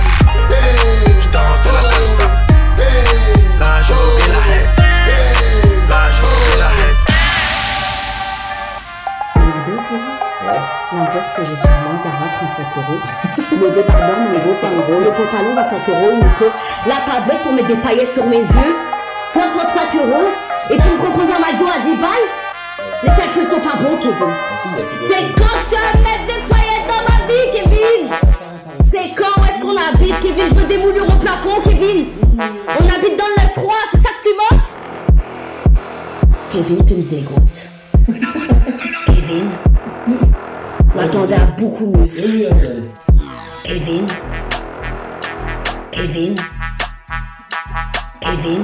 Que 10.89 11.45
j'ai 11.45 11.55
Zara, 11.55 11.93
35 12.39 12.65
euros. 12.77 12.99
Le 13.51 13.69
débardeur, 13.75 14.17
mon 14.21 14.33
ego, 14.33 14.55
20 14.59 14.69
euros. 14.71 14.99
Le 15.01 15.11
pantalon, 15.11 15.53
25 15.55 15.89
euros. 15.89 16.15
Micro. 16.15 16.45
La 16.87 16.95
tablette 17.05 17.43
pour 17.43 17.53
mettre 17.53 17.67
des 17.67 17.75
paillettes 17.75 18.11
sur 18.11 18.25
mes 18.25 18.39
yeux, 18.39 18.75
65 19.31 19.95
euros. 19.97 20.29
Et 20.71 20.77
tu 20.77 20.89
me 20.89 20.97
proposes 20.97 21.29
un 21.29 21.37
McDo 21.37 21.65
à 21.67 21.79
10 21.83 21.95
balles? 21.95 22.27
Les 23.03 23.09
calculs 23.09 23.43
sont 23.43 23.59
pas 23.59 23.77
bons, 23.77 23.97
Kevin. 23.97 24.33
C'est 25.01 25.31
quand 25.37 25.59
tu 25.69 25.75
vas 25.75 25.99
mettre 25.99 26.25
des 26.25 26.41
paillettes 26.49 26.87
dans 26.89 27.03
ma 27.05 27.17
vie, 27.27 27.47
Kevin? 27.53 28.09
C'est 28.83 29.13
quand 29.15 29.43
est-ce 29.45 29.59
qu'on 29.61 29.77
habite, 29.77 30.19
Kevin? 30.21 30.49
Je 30.49 30.55
veux 30.55 30.65
des 30.65 30.77
moulures 30.79 31.07
au 31.07 31.17
plafond, 31.17 31.61
Kevin 31.65 32.07
On 32.35 32.85
habite 32.95 33.15
dans 33.15 33.29
le 33.37 33.43
9-3, 33.43 33.71
c'est 33.91 33.97
ça 33.99 34.09
que 34.09 34.23
tu 34.23 34.33
m'offres? 34.35 34.73
Kevin, 36.49 36.83
tu 36.83 36.95
me 36.95 37.03
dégoûtes. 37.03 37.69
Kevin, 39.05 39.49
m'attendais 40.99 41.35
à 41.35 41.45
beaucoup 41.45 41.93
mieux. 41.95 42.49
Kevin, 43.63 44.05
Kevin, 45.91 46.35
Kevin. 48.21 48.63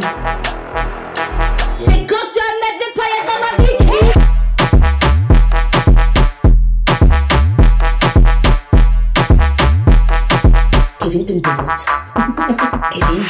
C'est 1.80 2.06
quand 2.06 2.26
tu 2.34 2.40
vas 2.42 2.54
mettre 2.62 2.80
des 2.82 2.92
paillettes 2.96 3.28
dans 3.30 3.40
ma 3.42 3.52
vie, 3.64 3.78
Kevin? 3.80 4.20
Kevin, 11.00 11.24
tu 11.26 11.34
me 11.34 11.40
dégoûtes. 11.40 11.86
Kevin. 12.92 13.22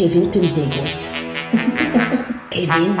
Kevin, 0.00 0.30
tu 0.30 0.38
me 0.38 0.44
dégoûtes. 0.44 1.08
Kevin. 2.50 2.96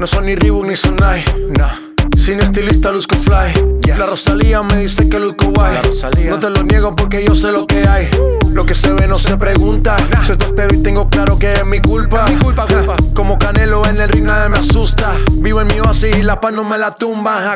No 0.00 0.06
son 0.06 0.24
ni 0.24 0.34
Reebok 0.34 0.64
ni 0.64 0.76
Sonai, 0.76 1.22
no. 1.58 1.68
Sin 2.16 2.40
estilista 2.40 2.90
luzco 2.90 3.16
fly. 3.16 3.80
Yes. 3.82 3.98
La 3.98 4.06
Rosalía 4.06 4.62
me 4.62 4.76
dice 4.76 5.06
que 5.10 5.20
luzco 5.20 5.50
guay. 5.50 5.76
No 6.26 6.38
te 6.38 6.48
lo 6.48 6.62
niego 6.62 6.96
porque 6.96 7.22
yo 7.22 7.34
sé 7.34 7.52
lo 7.52 7.66
que 7.66 7.86
hay. 7.86 8.08
Lo 8.50 8.64
que 8.64 8.72
se 8.72 8.94
ve 8.94 9.06
no 9.06 9.18
se 9.18 9.36
pregunta. 9.36 9.98
Nah. 10.10 10.22
Yo 10.22 10.38
te 10.38 10.46
espero 10.46 10.74
y 10.74 10.78
tengo 10.78 11.10
claro 11.10 11.38
que 11.38 11.52
es 11.52 11.66
mi 11.66 11.82
culpa. 11.82 12.24
Mi 12.30 12.36
culpa, 12.36 12.66
culpa. 12.66 12.96
Como 13.12 13.38
Canelo 13.38 13.84
en 13.84 14.00
el 14.00 14.08
ring 14.08 14.24
nadie 14.24 14.48
me 14.48 14.56
asusta. 14.56 15.12
Vivo 15.32 15.60
en 15.60 15.66
mi 15.66 15.80
oasis 15.80 16.16
y 16.16 16.22
la 16.22 16.40
paz 16.40 16.54
no 16.54 16.64
me 16.64 16.78
la 16.78 16.94
tumba. 16.94 17.52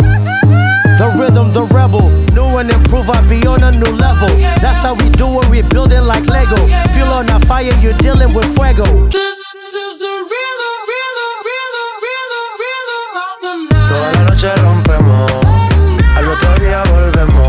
The 0.98 1.10
rhythm, 1.16 1.50
the 1.50 1.62
rebel. 1.72 2.10
New 2.34 2.58
and 2.58 2.70
improve, 2.70 3.08
I 3.08 3.22
be 3.26 3.46
on 3.46 3.64
a 3.64 3.70
new 3.70 3.96
level. 3.96 4.28
That's 4.60 4.82
how 4.82 4.92
we 4.92 5.08
do 5.08 5.40
it, 5.40 5.48
we 5.48 5.62
building 5.62 6.04
like 6.04 6.26
Lego. 6.26 6.56
Feel 6.92 7.10
on 7.10 7.30
a 7.30 7.40
fire, 7.46 7.72
you're 7.80 7.96
dealing 7.96 8.34
with 8.34 8.54
fuego. 8.54 8.84
This 9.08 9.42
is 9.72 9.98
the 9.98 10.06
rhythm. 10.06 10.63
noche 14.34 14.52
rompemos, 14.56 15.30
al 16.16 16.28
otro 16.28 16.54
día 16.56 16.82
volvemos. 16.90 17.43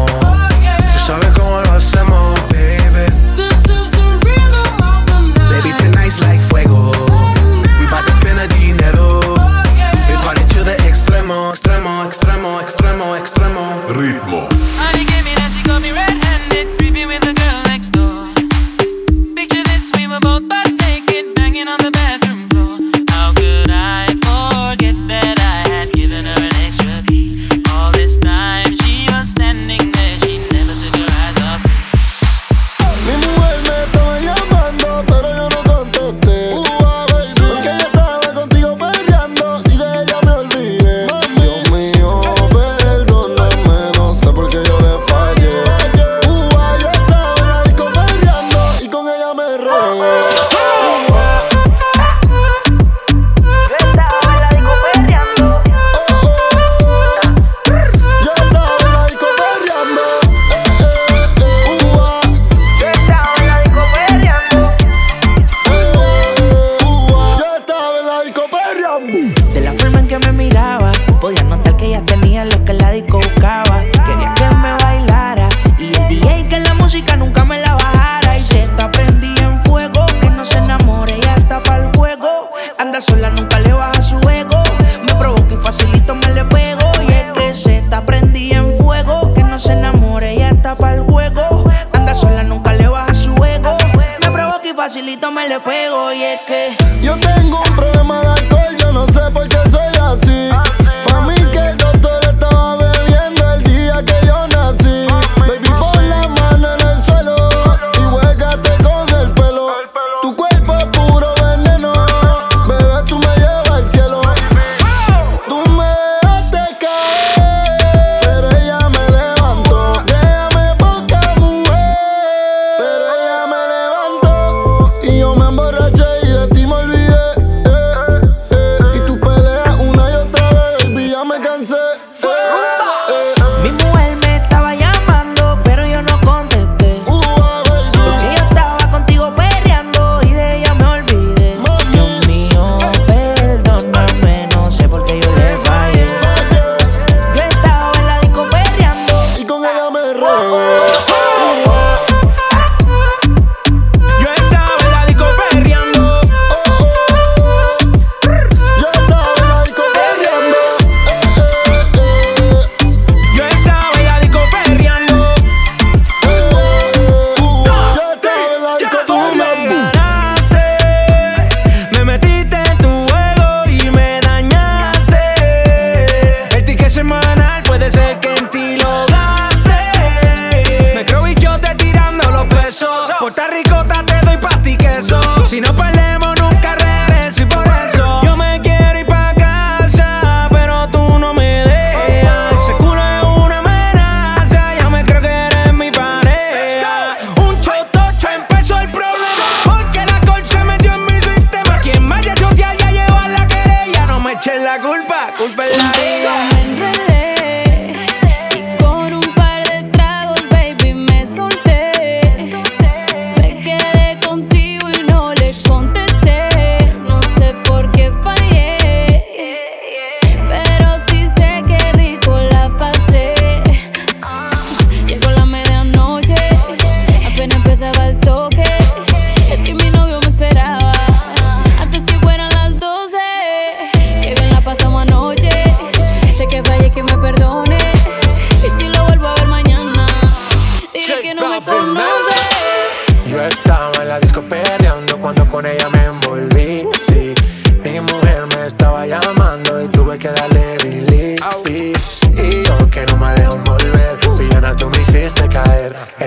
facilito 94.85 95.31
me 95.31 95.49
le 95.49 95.59
pego 95.61 96.13
y 96.13 96.21
es 96.21 96.41
que 96.41 96.77
yo 97.01 97.17
tengo 97.17 97.59
un 97.67 97.75
problema 97.75 98.21
de 98.21 98.27
alcohol, 98.43 98.77
yo 98.77 98.91
no 98.91 99.07
sé 99.07 99.19
por 99.33 99.47
qué 99.47 99.57
soy 99.67 99.95
así. 99.99 100.64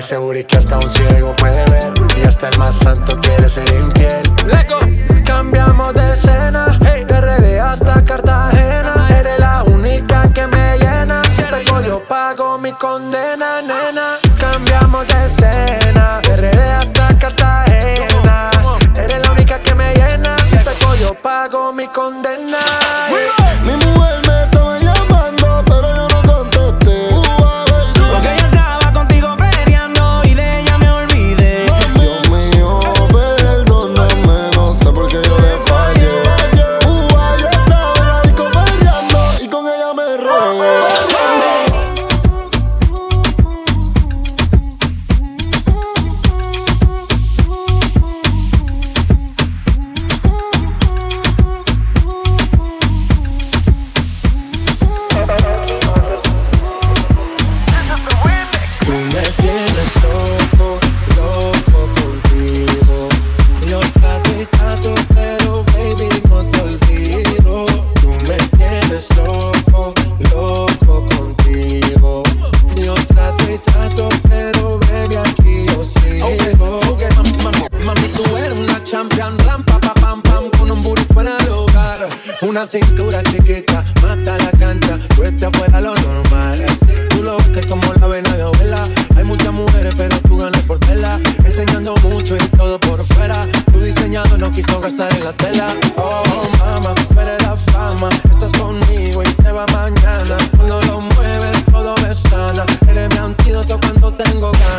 seguro 0.09 0.39
que 0.47 0.58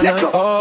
Let 0.01 0.21
go. 0.21 0.31
Oh. 0.33 0.58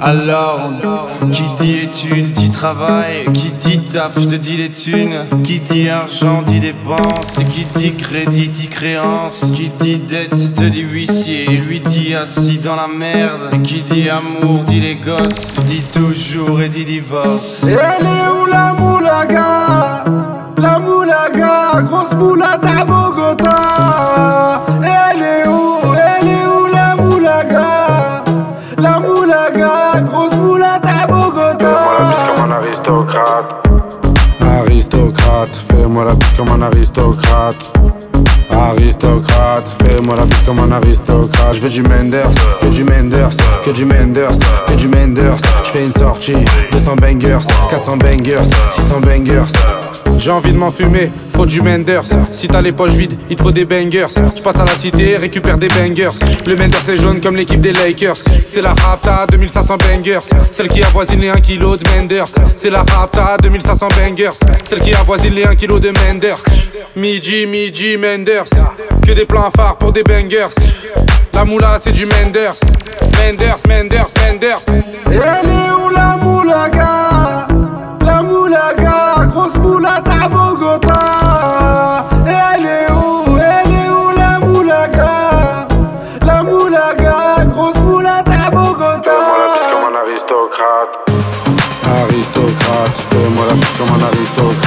Alors, 0.00 0.70
qui 1.32 1.42
dit 1.58 1.78
études 1.78 2.32
dit 2.32 2.50
travail, 2.50 3.24
qui 3.32 3.50
dit 3.50 3.80
taf, 3.80 4.14
te 4.14 4.34
dis 4.34 4.56
les 4.56 4.68
thunes, 4.68 5.24
qui 5.42 5.58
dit 5.60 5.88
argent 5.88 6.42
dit 6.42 6.60
dépenses, 6.60 7.40
qui 7.50 7.64
dit 7.64 7.94
crédit 7.94 8.48
dit 8.48 8.68
créance, 8.68 9.52
qui 9.56 9.70
dit 9.80 9.96
dette 9.98 10.54
te 10.54 10.64
dit 10.64 10.82
huissier, 10.82 11.46
lui 11.48 11.80
dit 11.80 12.14
assis 12.14 12.58
dans 12.58 12.76
la 12.76 12.86
merde, 12.86 13.50
et 13.52 13.62
qui 13.62 13.82
dit 13.82 14.08
amour 14.08 14.62
dit 14.64 14.80
les 14.80 14.96
gosses, 14.96 15.56
dit 15.64 15.82
toujours 15.82 16.60
et 16.60 16.68
dit 16.68 16.84
divorce. 16.84 17.64
Elle 17.64 18.06
est 18.06 18.30
où 18.30 18.46
la 18.46 18.74
moulaga? 18.74 20.23
La 20.56 20.78
moulaga, 20.78 21.82
grosse 21.82 22.14
moulade 22.14 22.64
à 22.64 22.84
Bogota 22.84 24.62
Elle 24.82 25.22
est 25.22 25.48
où 25.48 25.78
Elle 25.94 26.28
est 26.28 26.46
où 26.46 26.66
la 26.72 26.96
moulaga? 26.96 28.24
La 28.78 29.00
moulaga, 29.00 30.00
grosse 30.02 30.34
moulade 30.36 30.84
à 30.84 31.06
Bogota 31.06 31.74
Comme 32.36 32.50
un 32.50 32.54
aristocrate. 32.54 33.66
Aristocrate, 34.40 35.48
fais-moi 35.48 36.04
la 36.04 36.14
bise 36.14 36.32
comme 36.36 36.48
un 36.50 36.62
aristocrate. 36.62 37.72
Aristocrate, 38.54 39.64
fais-moi 39.82 40.16
la 40.16 40.24
bise 40.24 40.42
comme 40.46 40.60
un 40.60 40.72
aristocrate. 40.72 41.54
Je 41.54 41.60
veux 41.60 41.68
du 41.68 41.82
Menders, 41.82 42.30
que 42.60 42.66
du 42.66 42.84
Menders, 42.84 43.30
que 43.64 43.70
du 43.70 43.84
Menders, 43.84 44.38
que 44.66 44.74
du 44.74 44.88
Menders. 44.88 45.36
Je 45.64 45.70
fais 45.70 45.84
une 45.84 45.92
sortie, 45.92 46.36
200 46.70 46.96
bangers, 46.96 47.38
400 47.70 47.96
bangers, 47.96 48.42
600 48.70 49.00
bangers. 49.00 49.52
J'ai 50.18 50.30
envie 50.30 50.52
de 50.52 50.56
m'enfumer, 50.56 51.10
faut 51.34 51.44
du 51.44 51.60
Menders. 51.60 52.04
Si 52.32 52.46
t'as 52.46 52.62
les 52.62 52.72
poches 52.72 52.92
vides, 52.92 53.18
il 53.28 53.36
te 53.36 53.42
faut 53.42 53.50
des 53.50 53.64
bangers. 53.64 54.06
Je 54.36 54.42
passe 54.42 54.56
à 54.56 54.64
la 54.64 54.72
cité, 54.72 55.16
récupère 55.16 55.58
des 55.58 55.68
bangers. 55.68 56.10
Le 56.46 56.54
Menders 56.54 56.88
est 56.88 56.96
jaune 56.96 57.20
comme 57.20 57.36
l'équipe 57.36 57.60
des 57.60 57.72
Lakers. 57.72 58.16
C'est 58.48 58.62
la 58.62 58.74
Rapta 58.74 59.26
2500 59.30 59.76
bangers. 59.78 60.20
Celle 60.52 60.68
qui 60.68 60.82
avoisine 60.82 61.20
les 61.20 61.28
1 61.30 61.36
kg 61.40 61.76
de 61.76 61.88
Menders. 61.96 62.28
C'est 62.56 62.70
la 62.70 62.84
Rapta 62.84 63.36
2500 63.42 63.88
bangers. 63.88 64.30
Celle 64.64 64.80
qui 64.80 64.94
avoisine 64.94 65.34
les 65.34 65.44
1 65.44 65.54
kg 65.56 65.80
de 65.80 65.90
Menders. 65.90 66.42
Midi, 66.96 67.46
midi, 67.46 67.96
Menders. 67.98 68.43
Que 69.06 69.12
des 69.12 69.26
plans 69.26 69.50
phares 69.56 69.76
pour 69.76 69.92
des 69.92 70.02
bangers. 70.02 70.48
La 71.32 71.44
moula, 71.44 71.78
c'est 71.80 71.92
du 71.92 72.06
Menders. 72.06 72.54
Menders, 73.18 73.58
Menders, 73.68 74.08
Menders. 74.20 74.60
Elle 75.06 75.18
est 75.18 75.72
où 75.72 75.90
la 75.90 76.16
moulaga? 76.16 77.46
La 78.04 78.22
moulaga, 78.22 79.26
grosse 79.30 79.56
moulade 79.56 80.04
à 80.22 80.28
Bogota 80.28 82.04
Elle 82.26 82.66
est 82.66 82.90
où? 82.92 83.36
Elle 83.36 83.70
est 83.72 83.90
où 83.90 84.10
la 84.16 84.38
moulaga? 84.40 85.66
La 86.24 86.42
moulaga, 86.42 87.44
grosse 87.46 87.76
moulade 87.76 88.28
à 88.28 88.50
Bogota 88.50 89.10
Comme 89.72 89.94
un 89.94 89.98
aristocrate. 90.00 90.94
Aristocrate, 92.04 92.96
fais-moi 93.10 93.46
la 93.48 93.54
bise 93.54 93.74
comme 93.78 94.00
un 94.00 94.04
aristocrate. 94.06 94.63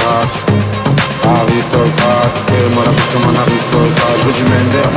ha 1.34 1.44
visto 1.44 1.82
il 1.82 1.94
card 1.94 2.36
Fermo 2.46 2.82
la 2.82 2.90
pesca 2.90 3.18
ma 3.18 3.24
non 3.26 3.36
ha 3.36 3.44
visto 3.44 3.76
il 3.82 3.92
card 3.92 4.18
Svolgimento 4.18 4.87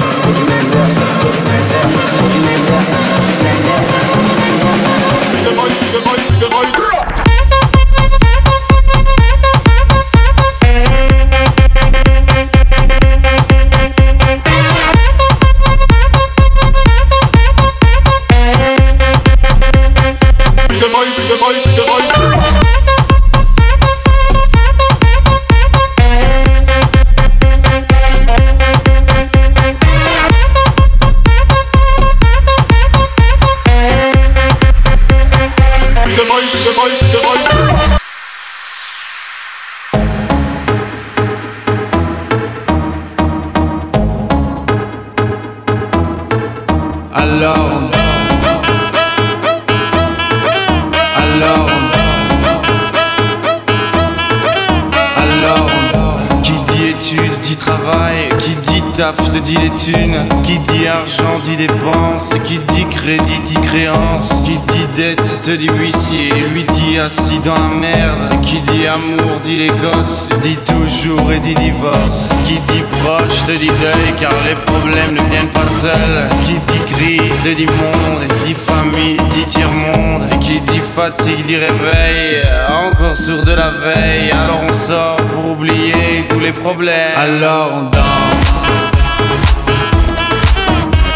porte 65.42 65.58
du 65.58 65.68
huissier 65.80 66.32
lui 66.54 66.64
dit 66.64 67.00
assis 67.00 67.40
dans 67.40 67.54
la 67.54 67.76
merde. 67.80 68.42
Qui 68.44 68.60
dit 68.62 68.88
amour 68.88 69.40
dit 69.44 69.58
les 69.58 69.68
gosses. 69.68 70.30
Dit 70.42 70.58
toujours 70.58 71.32
et 71.32 71.40
dit 71.40 71.56
divorce. 71.56 72.30
Qui 72.46 72.54
dit 72.54 72.84
proche 73.04 73.44
te 73.46 73.52
dit 73.52 73.72
deuil 73.82 74.14
car 74.20 74.32
les 74.48 74.56
problèmes 74.56 75.14
ne 75.14 75.24
viennent 75.30 75.48
pas 75.48 75.70
seuls. 75.70 76.30
Qui 76.46 76.54
dit 76.54 76.94
crise 76.94 77.42
te 77.44 77.50
dit 77.50 77.66
monde. 77.66 78.24
Dit 78.46 78.54
famille 78.54 79.18
dit 79.34 79.46
tiers-monde. 79.46 80.28
Qui 80.42 80.60
dit 80.62 80.80
fatigue 80.82 81.46
dit 81.46 81.58
réveil. 81.58 82.44
Encore 82.70 83.18
sourd 83.18 83.44
de 83.44 83.54
la 83.54 83.70
veille. 83.70 84.32
Alors 84.32 84.62
on 84.70 84.74
sort 84.74 85.16
pour 85.16 85.52
oublier 85.52 86.26
tous 86.30 86.40
les 86.40 86.52
problèmes. 86.52 87.18
Alors 87.18 87.72
on 87.74 87.84
danse. 87.84 88.52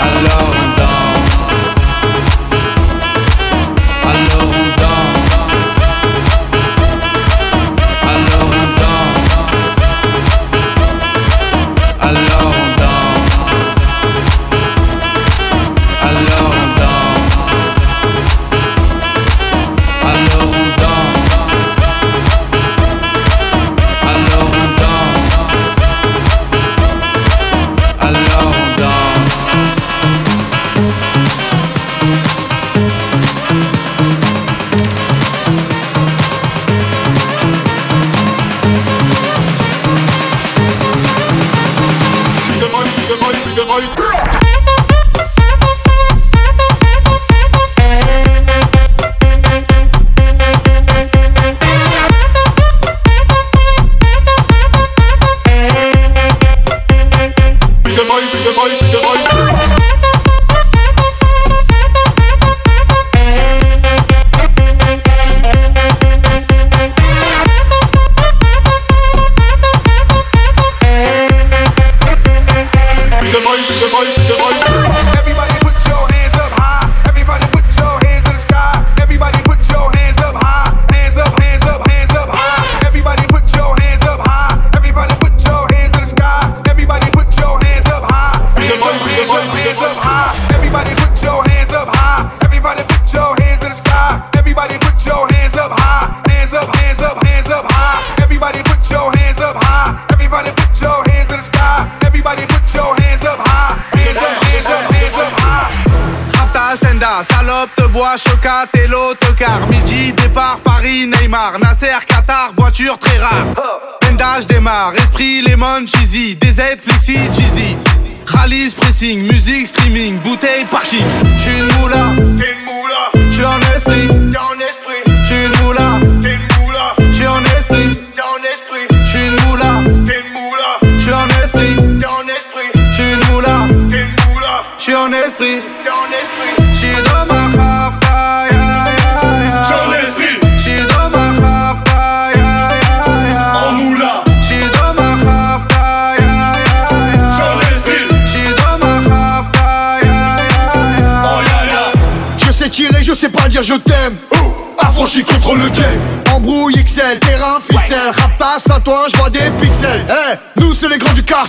Alors 0.01 0.49
on 0.51 0.64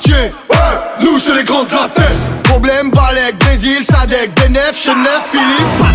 Ouais, 0.05 0.57
nous 1.01 1.19
c'est 1.19 1.35
les 1.35 1.45
grands 1.45 1.63
latesses. 1.63 2.29
Problème, 2.45 2.91
Balek, 2.91 3.37
des 3.39 3.83
Sadek, 3.83 4.35
des 4.35 4.49
nefs, 4.51 4.77
Chenef, 4.77 5.23
Philippe. 5.33 5.86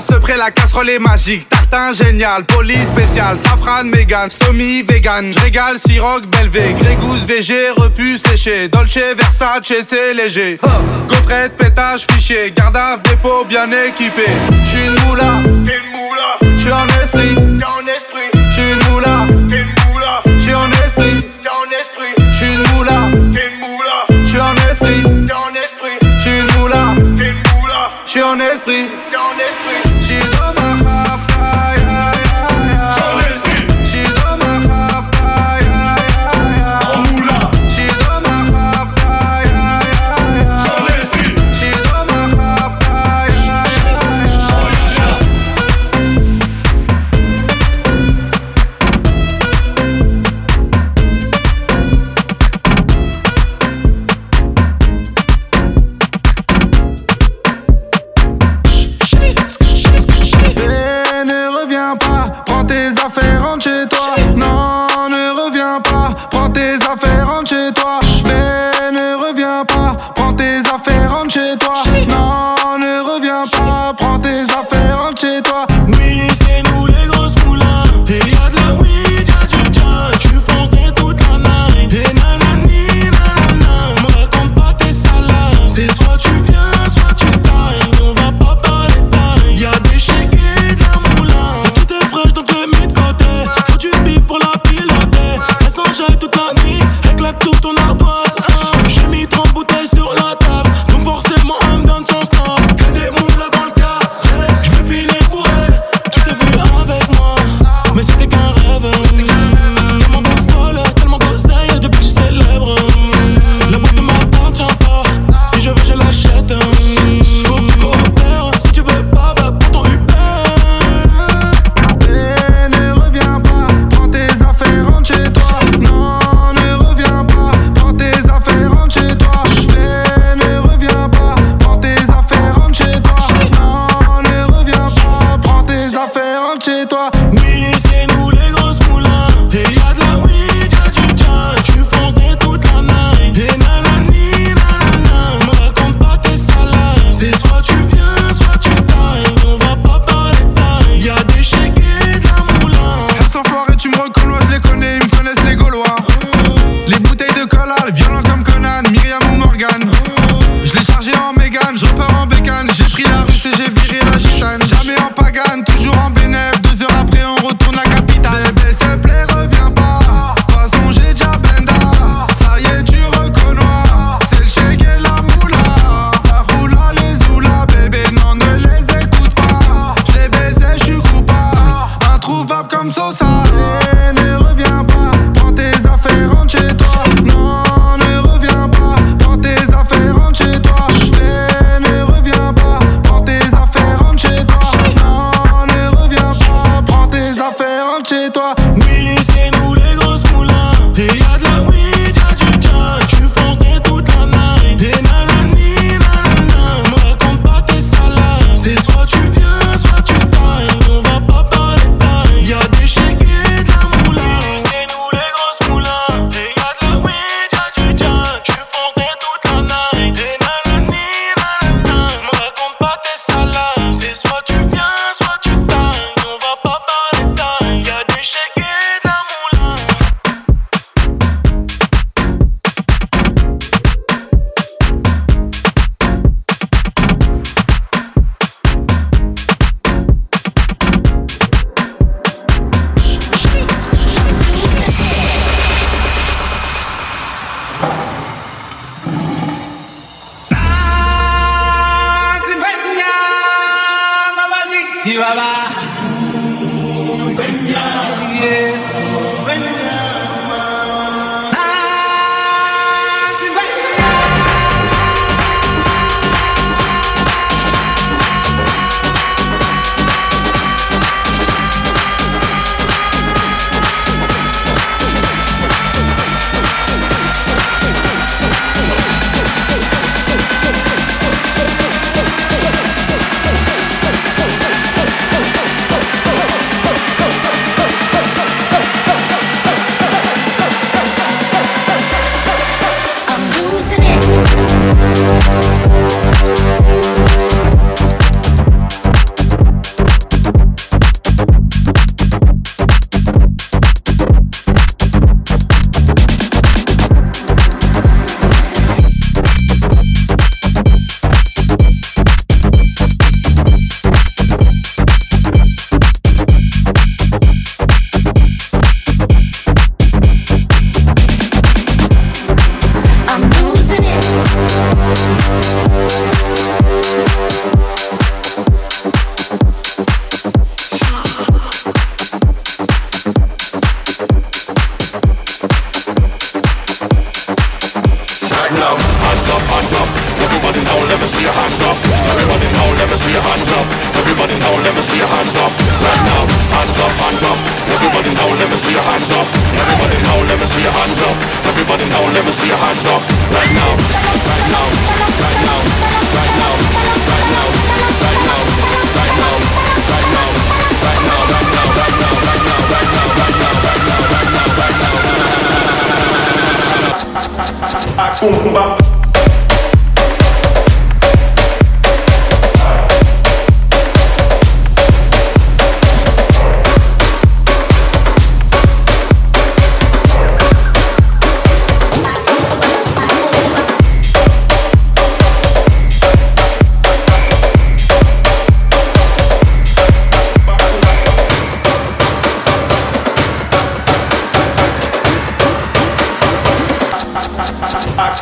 Ce 0.00 0.14
près, 0.14 0.36
la 0.36 0.50
casserole 0.50 0.90
est 0.90 0.98
magique. 0.98 1.48
Tartin 1.48 1.92
génial, 1.92 2.44
police 2.44 2.86
spécial, 2.94 3.38
safran, 3.38 3.84
mégan, 3.84 4.28
stomy, 4.28 4.82
vegan. 4.82 5.32
J'régale, 5.32 5.78
siroc, 5.78 6.26
belvé, 6.26 6.74
grégousse, 6.78 7.24
VG, 7.26 7.70
repu, 7.76 8.18
séché. 8.18 8.68
Dolce, 8.68 8.98
Versace, 9.16 9.72
c'est 9.86 10.14
léger. 10.14 10.60
Gaufrette, 11.08 11.56
pétage, 11.56 12.06
fichier, 12.10 12.52
gardave, 12.54 13.00
dépôt, 13.02 13.44
bien 13.48 13.70
équipé. 13.88 14.26
J'suis 14.64 14.86
une 14.86 15.00
moula, 15.06 15.32
t'es 15.64 15.76
une. 15.78 15.96
J'suis 16.58 16.72
un 16.72 16.86
esprit, 17.02 17.34
t'es 17.34 17.64
un 17.64 17.86
esprit. 17.86 18.50
J'suis 18.50 18.72
une 18.72 18.92
moula. 18.92 19.15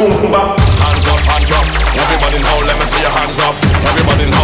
Boom. 0.04 0.34
Hands 0.36 1.06
up, 1.08 1.20
hands 1.24 1.48
up. 1.48 1.64
Everybody 1.96 2.36
now, 2.44 2.60
let 2.68 2.76
me 2.76 2.84
see 2.84 3.00
your 3.00 3.08
hands 3.08 3.38
up. 3.38 3.56
Everybody 3.88 4.28
now, 4.28 4.43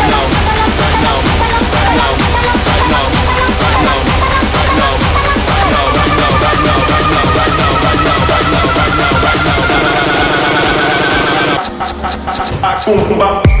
Boom, 12.83 13.07
boom, 13.07 13.19
boom. 13.19 13.60